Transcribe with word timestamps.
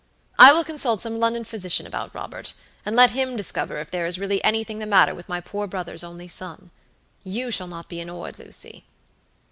I 0.39 0.51
will 0.51 0.63
consult 0.63 0.99
some 0.99 1.19
London 1.19 1.43
physician 1.43 1.85
about 1.85 2.15
Robert, 2.15 2.55
and 2.87 2.95
let 2.95 3.11
him 3.11 3.35
discover 3.35 3.77
if 3.77 3.91
there 3.91 4.07
is 4.07 4.17
really 4.17 4.43
anything 4.43 4.79
the 4.79 4.87
matter 4.87 5.13
with 5.13 5.29
my 5.29 5.39
poor 5.39 5.67
brother's 5.67 6.03
only 6.03 6.27
son. 6.27 6.71
You 7.23 7.51
shall 7.51 7.67
not 7.67 7.87
be 7.87 7.99
annoyed, 7.99 8.39
Lucy." 8.39 8.83